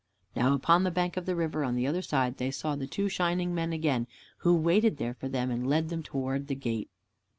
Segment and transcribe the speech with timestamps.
[0.35, 3.07] Now upon the bank of the river, on the other side, they saw the two
[3.07, 4.07] shining men again,
[4.39, 6.89] who waited there for them, and led them toward the gate.